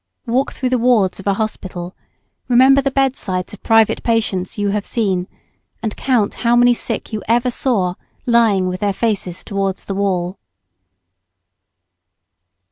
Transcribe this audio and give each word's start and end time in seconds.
Walk 0.25 0.51
through 0.51 0.69
the 0.69 0.79
wards 0.79 1.19
of 1.19 1.27
a 1.27 1.35
hospital, 1.35 1.95
remember 2.47 2.81
the 2.81 2.89
bed 2.89 3.15
sides 3.15 3.53
of 3.53 3.61
private 3.61 4.01
patients 4.01 4.57
you 4.57 4.69
have 4.69 4.83
seen, 4.83 5.27
and 5.83 5.95
count 5.95 6.33
how 6.41 6.55
many 6.55 6.73
sick 6.73 7.13
you 7.13 7.21
ever 7.27 7.51
saw 7.51 7.93
lying 8.25 8.67
with 8.67 8.79
their 8.79 8.93
faces 8.93 9.43
towards 9.43 9.85
the 9.85 9.93
wall. 9.93 10.39